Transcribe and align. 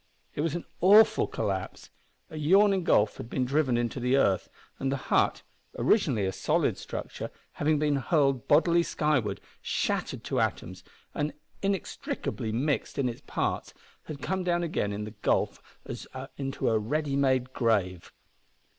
It 0.33 0.41
was 0.41 0.55
an 0.55 0.65
awful 0.79 1.27
collapse. 1.27 1.91
A 2.31 2.37
yawning 2.37 2.83
gulf 2.83 3.17
had 3.17 3.29
been 3.29 3.45
driven 3.45 3.77
into 3.77 3.99
the 3.99 4.17
earth, 4.17 4.49
and 4.79 4.91
the 4.91 4.97
hut 4.97 5.43
originally 5.77 6.25
a 6.25 6.31
solid 6.31 6.79
structure 6.79 7.29
having 7.51 7.77
been 7.77 7.97
hurled 7.97 8.47
bodily 8.47 8.81
skyward, 8.81 9.39
shattered 9.61 10.23
to 10.23 10.39
atoms, 10.39 10.83
and 11.13 11.33
inextricably 11.61 12.51
mixed 12.51 12.97
in 12.97 13.07
its 13.07 13.21
parts, 13.27 13.75
had 14.05 14.23
come 14.23 14.43
down 14.43 14.63
again 14.63 14.91
into 14.91 15.11
the 15.11 15.17
gulf 15.21 15.61
as 15.85 16.07
into 16.35 16.67
a 16.69 16.79
ready 16.79 17.15
made 17.15 17.53
grave. 17.53 18.11